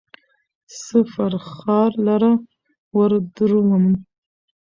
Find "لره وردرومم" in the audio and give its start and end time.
2.07-3.95